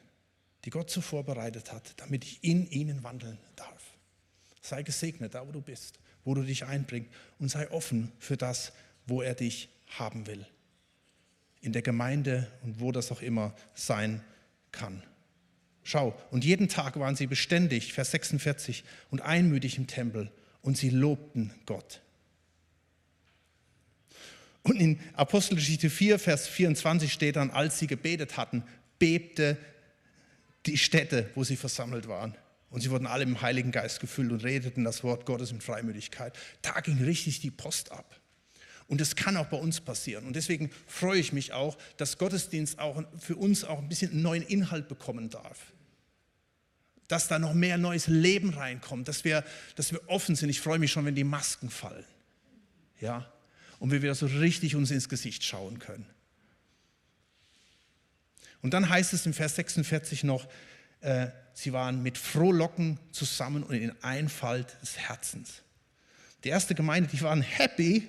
[0.65, 3.97] die Gott zuvor bereitet hat, damit ich in ihnen wandeln darf.
[4.61, 8.73] Sei gesegnet, da wo du bist, wo du dich einbringst und sei offen für das,
[9.07, 10.47] wo er dich haben will.
[11.61, 14.23] In der Gemeinde und wo das auch immer sein
[14.73, 15.03] kann.
[15.83, 20.31] Schau, und jeden Tag waren sie beständig, Vers 46, und einmütig im Tempel
[20.63, 22.01] und sie lobten Gott.
[24.63, 28.63] Und in Apostelgeschichte 4, Vers 24 steht dann, als sie gebetet hatten,
[28.99, 29.57] bebte
[30.67, 32.35] die Städte, wo sie versammelt waren.
[32.69, 36.39] Und sie wurden alle im Heiligen Geist gefüllt und redeten das Wort Gottes in Freimütigkeit.
[36.63, 38.21] Da ging richtig die Post ab.
[38.87, 40.27] Und das kann auch bei uns passieren.
[40.27, 44.23] Und deswegen freue ich mich auch, dass Gottesdienst auch für uns auch ein bisschen einen
[44.23, 45.73] neuen Inhalt bekommen darf.
[47.09, 49.45] Dass da noch mehr neues Leben reinkommt, dass wir,
[49.75, 50.49] dass wir offen sind.
[50.49, 52.05] Ich freue mich schon, wenn die Masken fallen.
[53.01, 53.33] Ja,
[53.81, 56.07] und wir wieder so richtig uns ins Gesicht schauen können.
[58.63, 60.47] Und dann heißt es im Vers 46 noch,
[61.01, 65.63] äh, sie waren mit Frohlocken zusammen und in Einfalt des Herzens.
[66.45, 68.07] Die erste Gemeinde, die waren happy,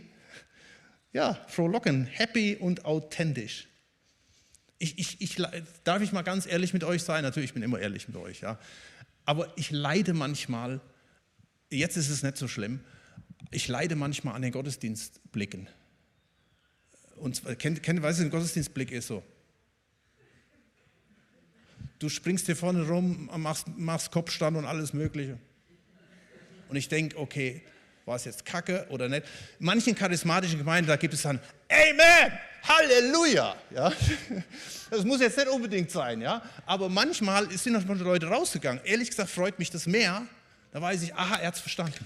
[1.14, 3.68] ja, frohlocken, happy und authentisch.
[4.78, 5.42] Ich, ich, ich,
[5.84, 7.24] darf ich mal ganz ehrlich mit euch sein?
[7.24, 8.60] Natürlich, ich bin immer ehrlich mit euch, ja.
[9.24, 10.82] Aber ich leide manchmal,
[11.70, 12.82] jetzt ist es nicht so schlimm,
[13.50, 15.68] ich leide manchmal an den Gottesdienstblicken.
[17.16, 19.24] Und kennt, kennt, weißt du, ein Gottesdienstblick ist so.
[22.00, 25.38] Du springst hier vorne rum, machst, machst Kopfstand und alles Mögliche.
[26.68, 27.62] Und ich denke, okay,
[28.06, 29.24] war es jetzt Kacke oder nicht?
[29.60, 32.32] In manchen charismatischen Gemeinden, da gibt es dann Amen,
[32.64, 33.56] Halleluja.
[33.70, 33.92] Ja?
[34.90, 36.42] Das muss jetzt nicht unbedingt sein, ja?
[36.66, 38.84] aber manchmal sind noch Leute rausgegangen.
[38.84, 40.26] Ehrlich gesagt freut mich das mehr.
[40.72, 42.06] Da weiß ich, aha, er hat es verstanden.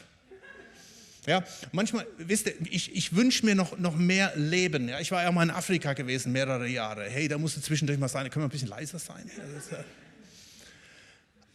[1.25, 4.89] Ja, manchmal, wisst ihr, ich, ich wünsche mir noch, noch mehr Leben.
[4.89, 7.09] Ja, ich war ja mal in Afrika gewesen, mehrere Jahre.
[7.09, 9.29] Hey, da musste zwischendurch mal sein, können wir ein bisschen leiser sein?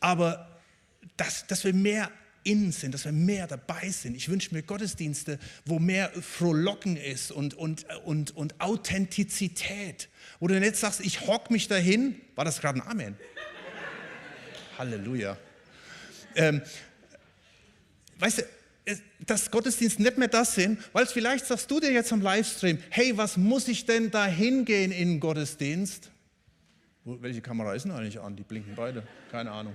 [0.00, 0.60] Aber
[1.16, 2.10] dass, dass wir mehr
[2.42, 4.16] innen sind, dass wir mehr dabei sind.
[4.16, 10.08] Ich wünsche mir Gottesdienste, wo mehr Frohlocken ist und, und, und, und Authentizität.
[10.38, 12.20] Wo du nicht sagst, ich hock mich dahin.
[12.34, 13.16] War das gerade ein Amen?
[14.78, 15.36] Halleluja.
[16.34, 16.62] Ähm,
[18.18, 18.42] weißt du,
[19.26, 23.16] dass Gottesdienst nicht mehr das sind, weil vielleicht sagst du dir jetzt am Livestream, hey,
[23.16, 26.10] was muss ich denn da hingehen in den Gottesdienst?
[27.04, 28.36] Welche Kamera ist denn eigentlich an?
[28.36, 29.74] Die blinken beide, keine Ahnung.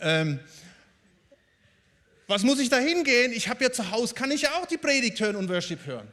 [0.00, 0.40] Ähm,
[2.26, 3.32] was muss ich da hingehen?
[3.32, 6.08] Ich habe ja zu Hause, kann ich ja auch die Predigt hören und Worship hören.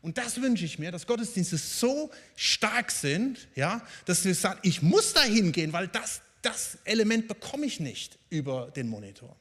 [0.00, 4.82] Und das wünsche ich mir, dass Gottesdienste so stark sind, ja, dass wir sagen, ich
[4.82, 9.36] muss da hingehen, weil das, das Element bekomme ich nicht über den Monitor.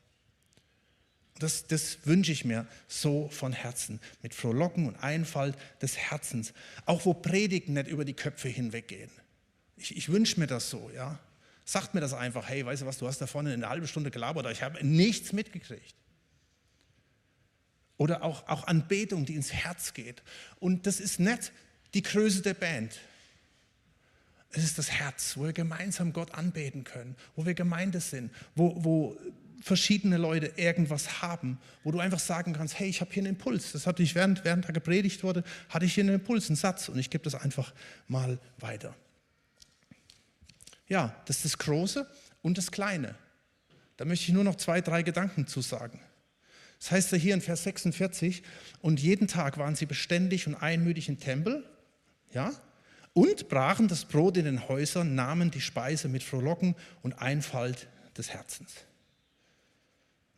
[1.39, 6.53] Das, das wünsche ich mir so von Herzen, mit Frohlocken und Einfalt des Herzens.
[6.85, 9.09] Auch wo Predigten nicht über die Köpfe hinweggehen.
[9.77, 11.19] Ich, ich wünsche mir das so, ja.
[11.65, 14.11] Sagt mir das einfach, hey, weißt du was, du hast da vorne eine halbe Stunde
[14.11, 15.95] gelabert, ich habe nichts mitgekriegt.
[17.97, 20.23] Oder auch, auch Anbetung, die ins Herz geht.
[20.59, 21.51] Und das ist nicht
[21.93, 22.99] die Größe der Band.
[24.49, 28.73] Es ist das Herz, wo wir gemeinsam Gott anbeten können, wo wir Gemeinde sind, wo,
[28.83, 29.17] wo
[29.61, 33.71] verschiedene Leute irgendwas haben, wo du einfach sagen kannst, hey, ich habe hier einen Impuls.
[33.71, 36.89] Das hatte ich während, während da gepredigt wurde, hatte ich hier einen Impuls, einen Satz
[36.89, 37.73] und ich gebe das einfach
[38.07, 38.95] mal weiter.
[40.87, 42.05] Ja, das ist das Große
[42.41, 43.15] und das Kleine.
[43.97, 45.99] Da möchte ich nur noch zwei, drei Gedanken zu sagen.
[46.79, 48.41] Das heißt ja hier in Vers 46,
[48.81, 51.63] und jeden Tag waren sie beständig und einmütig im Tempel,
[52.33, 52.51] ja,
[53.13, 58.31] und brachen das Brot in den Häusern, nahmen die Speise mit Frohlocken und Einfalt des
[58.31, 58.73] Herzens.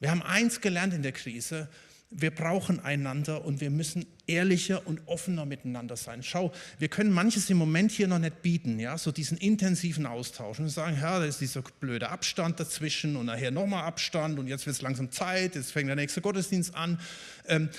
[0.04, 1.70] Wir haben eins gelernt in der Krise,
[2.12, 6.24] wir brauchen einander und wir müssen ehrlicher und offener miteinander sein.
[6.24, 10.60] Schau, wir können manches im Moment hier noch nicht bieten, ja, so diesen intensiven Austausch
[10.60, 14.66] und sagen, ja, da ist dieser blöde Abstand dazwischen und nachher nochmal Abstand und jetzt
[14.66, 17.00] wird es langsam Zeit, jetzt fängt der nächste Gottesdienst an.
[17.48, 17.70] Ähm,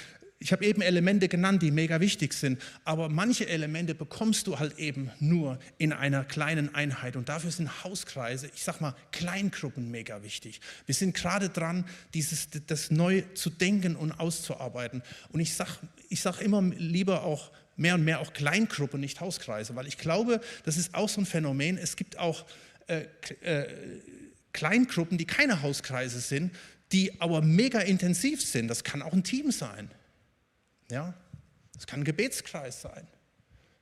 [0.45, 4.79] ich habe eben Elemente genannt, die mega wichtig sind, aber manche Elemente bekommst du halt
[4.79, 10.23] eben nur in einer kleinen Einheit und dafür sind Hauskreise, ich sag mal Kleingruppen mega
[10.23, 10.61] wichtig.
[10.85, 15.79] Wir sind gerade dran, dieses, das neu zu denken und auszuarbeiten und ich sag,
[16.11, 20.43] ich sag immer lieber auch mehr und mehr auch Kleingruppen, nicht Hauskreise, weil ich glaube,
[20.67, 21.79] das ist auch so ein Phänomen.
[21.79, 22.45] Es gibt auch
[22.87, 23.07] äh,
[23.41, 23.67] äh,
[24.53, 26.55] Kleingruppen, die keine Hauskreise sind,
[26.93, 28.69] die aber mega intensiv sind.
[28.69, 29.91] Das kann auch ein Team sein.
[30.91, 31.15] Ja?
[31.75, 33.07] Das kann ein Gebetskreis sein.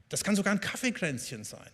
[0.09, 1.71] Das kann sogar ein Kaffeekränzchen sein.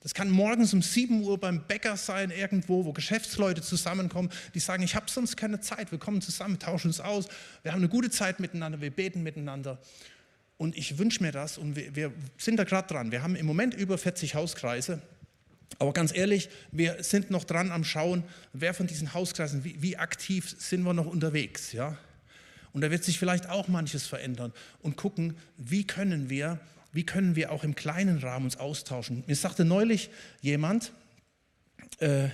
[0.00, 4.82] Das kann morgens um 7 Uhr beim Bäcker sein, irgendwo, wo Geschäftsleute zusammenkommen, die sagen,
[4.82, 7.28] ich habe sonst keine Zeit, wir kommen zusammen, tauschen uns aus,
[7.62, 9.78] wir haben eine gute Zeit miteinander, wir beten miteinander.
[10.56, 13.12] Und ich wünsche mir das und wir, wir sind da gerade dran.
[13.12, 15.00] Wir haben im Moment über 40 Hauskreise,
[15.78, 19.96] aber ganz ehrlich, wir sind noch dran am Schauen, wer von diesen Hauskreisen, wie, wie
[19.96, 21.72] aktiv sind wir noch unterwegs.
[21.72, 21.96] Ja?
[22.72, 26.58] Und da wird sich vielleicht auch manches verändern und gucken, wie können wir,
[26.92, 29.24] wie können wir auch im kleinen Rahmen uns austauschen.
[29.26, 30.92] Mir sagte neulich jemand,
[31.98, 32.28] äh,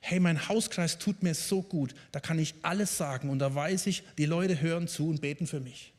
[0.00, 3.86] hey, mein Hauskreis tut mir so gut, da kann ich alles sagen und da weiß
[3.86, 5.92] ich, die Leute hören zu und beten für mich.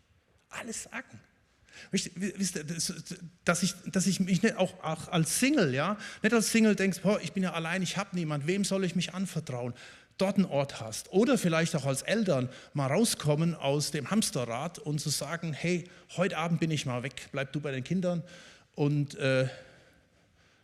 [0.49, 1.19] Alles sagen.
[3.45, 6.99] Dass ich, dass ich mich nicht auch, auch als Single, ja, nicht als Single denkst,
[7.01, 9.73] boah, ich bin ja allein, ich habe niemand, wem soll ich mich anvertrauen?
[10.21, 11.11] Dort einen Ort hast.
[11.11, 16.37] Oder vielleicht auch als Eltern mal rauskommen aus dem Hamsterrad und zu sagen, hey, heute
[16.37, 18.23] Abend bin ich mal weg, bleib du bei den Kindern
[18.75, 19.47] und äh,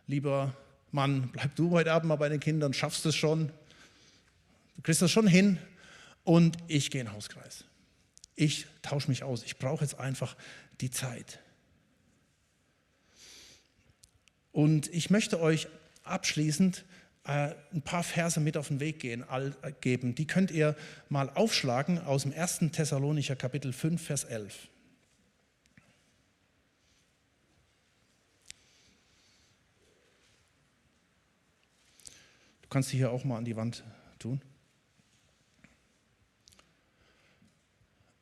[0.06, 0.54] lieber
[0.92, 3.48] Mann, bleib du heute Abend mal bei den Kindern, schaffst es schon,
[4.76, 5.58] du kriegst das schon hin
[6.24, 7.64] und ich gehe in den Hauskreis.
[8.36, 10.36] Ich tausche mich aus, ich brauche jetzt einfach
[10.80, 11.40] die Zeit.
[14.52, 15.68] Und ich möchte euch
[16.04, 16.84] abschließend
[17.28, 20.14] äh, ein paar Verse mit auf den Weg gehen, all, äh, geben.
[20.14, 20.74] Die könnt ihr
[21.10, 22.60] mal aufschlagen aus dem 1.
[22.72, 24.68] Thessalonicher Kapitel 5, Vers 11.
[32.62, 33.84] Du kannst sie hier auch mal an die Wand
[34.18, 34.40] tun.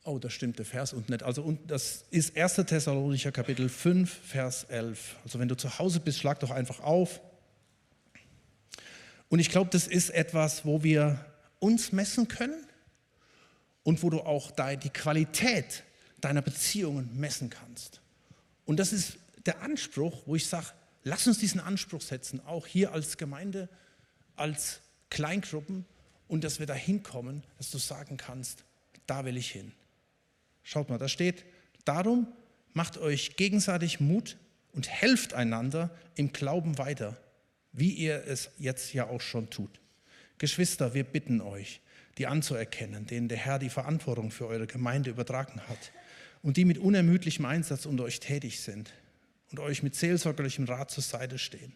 [0.03, 1.23] Oh, das stimmt, der Vers unten nicht.
[1.23, 2.55] Also das ist 1.
[2.67, 5.17] Thessalonicher Kapitel 5, Vers 11.
[5.23, 7.21] Also wenn du zu Hause bist, schlag doch einfach auf.
[9.29, 11.25] Und ich glaube, das ist etwas, wo wir
[11.59, 12.67] uns messen können
[13.83, 15.83] und wo du auch die Qualität
[16.21, 18.01] deiner Beziehungen messen kannst.
[18.65, 20.67] Und das ist der Anspruch, wo ich sage,
[21.05, 23.69] lass uns diesen Anspruch setzen, auch hier als Gemeinde,
[24.35, 25.85] als Kleingruppen
[26.29, 28.65] und dass wir da hinkommen, dass du sagen kannst,
[29.07, 29.73] da will ich hin.
[30.63, 31.45] Schaut mal, da steht,
[31.85, 32.27] darum
[32.73, 34.37] macht euch gegenseitig Mut
[34.73, 37.17] und helft einander im Glauben weiter
[37.77, 39.81] wie ihr es jetzt ja auch schon tut.
[40.39, 41.81] Geschwister, wir bitten euch,
[42.19, 45.93] die anzuerkennen, denen der Herr die Verantwortung für eure Gemeinde übertragen hat
[46.43, 48.93] und die mit unermüdlichem Einsatz unter euch tätig sind
[49.51, 51.75] und euch mit seelsorgerlichem Rat zur Seite stehen.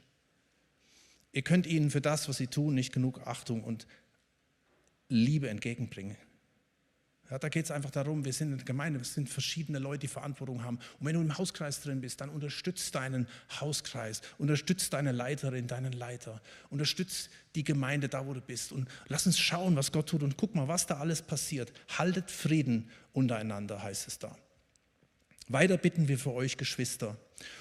[1.33, 3.87] Ihr könnt ihnen für das, was sie tun, nicht genug Achtung und
[5.09, 6.17] Liebe entgegenbringen.
[7.31, 10.09] Ja, da geht es einfach darum, wir sind eine Gemeinde, wir sind verschiedene Leute, die
[10.09, 10.79] Verantwortung haben.
[10.99, 13.29] Und wenn du im Hauskreis drin bist, dann unterstützt deinen
[13.61, 18.73] Hauskreis, unterstützt deine Leiterin, deinen Leiter, unterstützt die Gemeinde da, wo du bist.
[18.73, 21.73] Und lass uns schauen, was Gott tut und guck mal, was da alles passiert.
[21.97, 24.37] Haltet Frieden untereinander, heißt es da.
[25.47, 27.17] Weiter bitten wir für euch, Geschwister.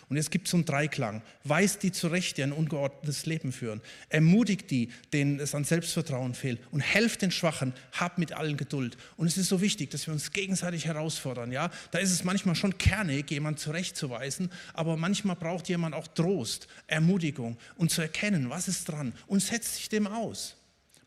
[0.09, 1.21] Und es gibt so einen Dreiklang.
[1.43, 3.81] Weist die zurecht, die ein ungeordnetes Leben führen.
[4.09, 6.59] Ermutigt die, denen es an Selbstvertrauen fehlt.
[6.71, 7.73] Und helft den Schwachen.
[7.93, 8.97] Habt mit allen Geduld.
[9.17, 11.51] Und es ist so wichtig, dass wir uns gegenseitig herausfordern.
[11.51, 11.69] Ja?
[11.91, 14.51] Da ist es manchmal schon kernig, jemand zurechtzuweisen.
[14.73, 19.13] Aber manchmal braucht jemand auch Trost, Ermutigung und zu erkennen, was ist dran.
[19.27, 20.55] Und setzt sich dem aus.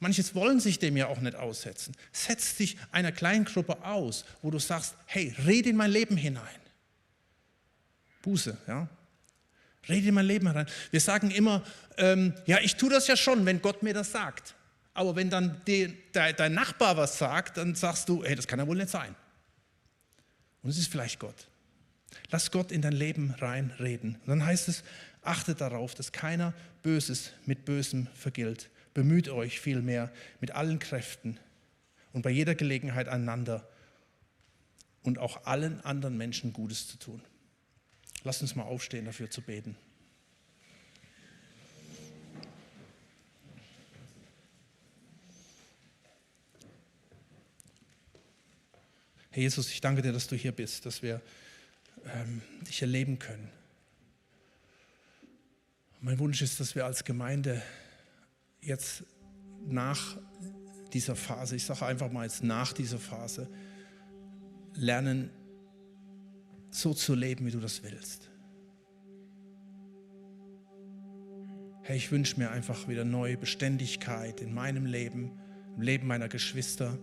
[0.03, 1.95] Manches wollen sich dem ja auch nicht aussetzen.
[2.11, 6.62] Setzt dich einer kleinen Gruppe aus, wo du sagst, hey, rede in mein Leben hinein.
[8.23, 8.89] Buße, ja.
[9.89, 10.67] Rede in mein Leben herein.
[10.91, 11.63] Wir sagen immer,
[11.97, 14.55] ähm, ja, ich tue das ja schon, wenn Gott mir das sagt.
[14.95, 18.59] Aber wenn dann die, de, dein Nachbar was sagt, dann sagst du, hey, das kann
[18.59, 19.15] ja wohl nicht sein.
[20.63, 21.49] Und es ist vielleicht Gott.
[22.31, 24.17] Lass Gott in dein Leben reinreden.
[24.17, 24.85] Und dann heißt es,
[25.23, 28.71] achtet darauf, dass keiner Böses mit Bösem vergilt.
[28.95, 31.39] Bemüht euch vielmehr mit allen Kräften
[32.13, 33.67] und bei jeder Gelegenheit einander
[35.03, 37.23] und auch allen anderen Menschen Gutes zu tun.
[38.25, 39.77] Lass uns mal aufstehen, dafür zu beten.
[49.31, 51.23] Herr Jesus, ich danke dir, dass du hier bist, dass wir
[52.05, 53.51] ähm, dich erleben können.
[56.01, 57.63] Mein Wunsch ist, dass wir als Gemeinde
[58.61, 59.05] jetzt
[59.67, 60.19] nach
[60.93, 63.49] dieser Phase, ich sage einfach mal jetzt nach dieser Phase,
[64.75, 65.31] lernen,
[66.73, 68.31] so zu leben, wie du das willst.
[71.83, 75.33] Herr, ich wünsche mir einfach wieder neue Beständigkeit in meinem Leben,
[75.77, 76.99] im Leben meiner Geschwister.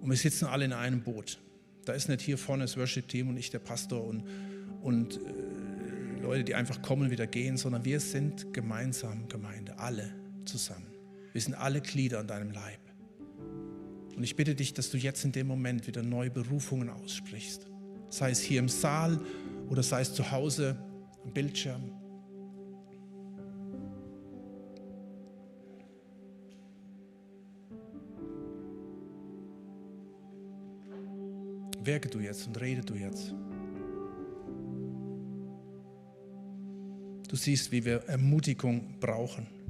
[0.00, 1.38] Und wir sitzen alle in einem Boot.
[1.84, 4.24] Da ist nicht hier vorne das Worship-Team und ich der Pastor und,
[4.82, 10.14] und äh, Leute, die einfach kommen und wieder gehen, sondern wir sind gemeinsam Gemeinde, alle
[10.44, 10.86] zusammen.
[11.32, 12.81] Wir sind alle Glieder an deinem Leib.
[14.16, 17.66] Und ich bitte dich, dass du jetzt in dem Moment wieder neue Berufungen aussprichst.
[18.08, 19.20] Sei es hier im Saal
[19.68, 20.76] oder sei es zu Hause
[21.24, 21.90] am Bildschirm.
[31.84, 33.34] Werke du jetzt und rede du jetzt.
[37.28, 39.61] Du siehst, wie wir Ermutigung brauchen.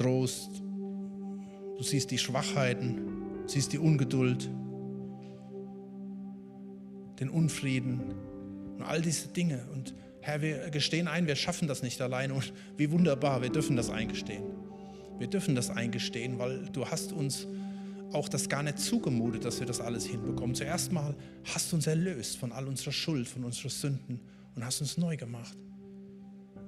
[0.00, 0.62] Trost.
[1.76, 3.02] Du siehst die Schwachheiten,
[3.46, 4.50] siehst die Ungeduld,
[7.20, 8.00] den Unfrieden
[8.78, 9.66] und all diese Dinge.
[9.74, 12.32] Und Herr, wir gestehen ein, wir schaffen das nicht alleine.
[12.32, 14.44] Und wie wunderbar, wir dürfen das eingestehen.
[15.18, 17.46] Wir dürfen das eingestehen, weil du hast uns
[18.12, 20.54] auch das gar nicht zugemutet, dass wir das alles hinbekommen.
[20.54, 24.20] Zuerst mal hast du uns erlöst von all unserer Schuld, von unseren Sünden
[24.56, 25.58] und hast uns neu gemacht.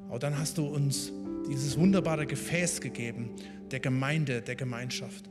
[0.08, 1.10] Aber dann hast du uns
[1.48, 3.30] dieses wunderbare Gefäß gegeben
[3.70, 5.28] der Gemeinde, der Gemeinschaft.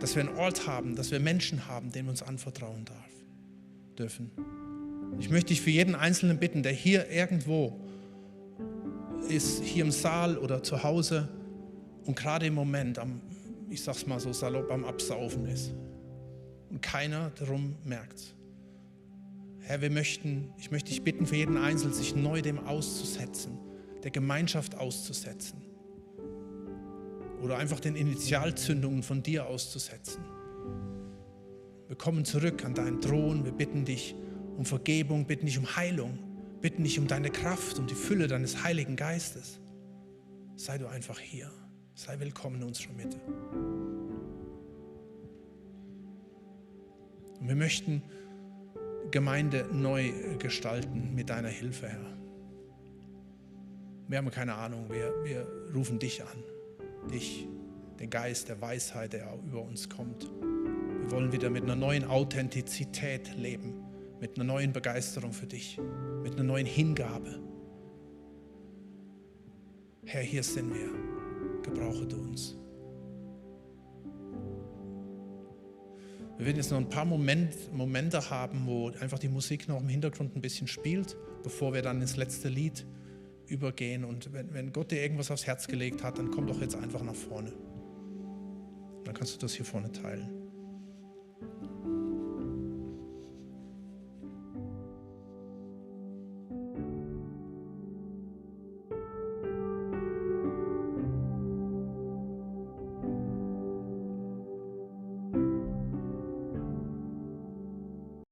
[0.00, 3.10] Dass wir einen Ort haben, dass wir Menschen haben, denen wir uns anvertrauen darf,
[3.98, 4.30] dürfen.
[5.18, 7.80] Ich möchte dich für jeden Einzelnen bitten, der hier irgendwo
[9.28, 11.28] ist, hier im Saal oder zu Hause
[12.04, 13.20] und gerade im Moment am
[13.70, 15.72] ich sag's mal so salopp, am Absaufen ist.
[16.70, 18.34] Und keiner darum merkt.
[19.60, 23.58] Herr, wir möchten, ich möchte dich bitten, für jeden Einzelnen sich neu dem auszusetzen,
[24.02, 25.62] der Gemeinschaft auszusetzen.
[27.42, 30.24] Oder einfach den Initialzündungen von dir auszusetzen.
[31.86, 34.14] Wir kommen zurück an deinen Thron, wir bitten dich
[34.56, 36.18] um Vergebung, bitten dich um Heilung,
[36.60, 39.60] bitten dich um deine Kraft, um die Fülle deines Heiligen Geistes.
[40.56, 41.50] Sei du einfach hier.
[41.94, 43.20] Sei willkommen in unserer Mitte.
[47.40, 48.02] Und wir möchten
[49.10, 52.17] Gemeinde neu gestalten mit deiner Hilfe, Herr.
[54.08, 56.42] Wir haben keine Ahnung, wir, wir rufen dich an,
[57.12, 57.46] dich,
[58.00, 60.22] den Geist der Weisheit, der über uns kommt.
[60.22, 63.74] Wir wollen wieder mit einer neuen Authentizität leben,
[64.18, 65.78] mit einer neuen Begeisterung für dich,
[66.22, 67.38] mit einer neuen Hingabe.
[70.06, 70.88] Herr, hier sind wir
[71.62, 72.56] gebrauche du uns.
[76.38, 79.88] Wir werden jetzt noch ein paar Moment, Momente haben, wo einfach die Musik noch im
[79.88, 82.86] Hintergrund ein bisschen spielt, bevor wir dann ins letzte Lied
[83.48, 84.04] übergehen.
[84.04, 87.02] Und wenn, wenn Gott dir irgendwas aufs Herz gelegt hat, dann komm doch jetzt einfach
[87.02, 87.52] nach vorne.
[89.04, 90.37] Dann kannst du das hier vorne teilen.